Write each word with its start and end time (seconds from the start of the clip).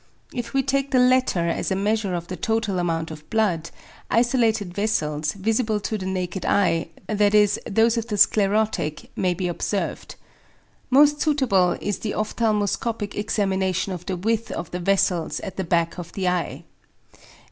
If 0.33 0.55
we 0.55 0.63
take 0.63 0.89
the 0.89 0.97
latter 0.97 1.47
as 1.47 1.69
a 1.69 1.75
measure 1.75 2.15
of 2.15 2.27
the 2.27 2.35
total 2.35 2.79
amount 2.79 3.11
of 3.11 3.29
blood, 3.29 3.69
isolated 4.09 4.73
vessels, 4.73 5.33
visible 5.33 5.79
to 5.81 5.95
the 5.95 6.07
naked 6.07 6.43
eye, 6.43 6.89
e.g. 7.07 7.29
those 7.69 7.97
of 7.97 8.07
the 8.07 8.17
sclerotic, 8.17 9.11
may 9.15 9.35
be 9.35 9.47
observed. 9.47 10.15
Most 10.89 11.21
suitable 11.21 11.73
is 11.73 11.99
the 11.99 12.15
ophthalmoscopic 12.15 13.13
examination 13.13 13.93
of 13.93 14.07
the 14.07 14.17
width 14.17 14.49
of 14.49 14.71
the 14.71 14.79
vessels 14.79 15.39
at 15.41 15.57
the 15.57 15.63
back 15.63 15.99
of 15.99 16.13
the 16.13 16.27
eye. 16.29 16.63